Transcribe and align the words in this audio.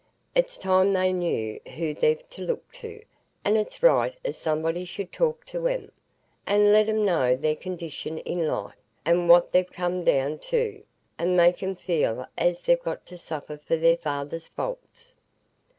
It's 0.33 0.57
time 0.57 0.93
they 0.93 1.13
knew 1.13 1.59
who 1.75 1.93
they've 1.93 2.27
to 2.31 2.41
look 2.41 2.71
to, 2.71 3.03
and 3.45 3.55
it's 3.55 3.83
right 3.83 4.15
as 4.25 4.35
somebody 4.35 4.83
should 4.83 5.11
talk 5.13 5.45
to 5.45 5.67
'em, 5.67 5.91
and 6.47 6.73
let 6.73 6.89
'em 6.89 7.05
know 7.05 7.35
their 7.35 7.55
condition 7.55 8.19
i' 8.25 8.31
life, 8.33 8.73
and 9.05 9.29
what 9.29 9.51
they're 9.51 9.63
come 9.63 10.03
down 10.03 10.39
to, 10.39 10.81
and 11.19 11.37
make 11.37 11.61
'em 11.61 11.75
feel 11.75 12.25
as 12.35 12.63
they've 12.63 12.81
got 12.81 13.05
to 13.05 13.17
suffer 13.19 13.59
for 13.59 13.77
their 13.77 13.97
father's 13.97 14.47
faults." 14.47 15.13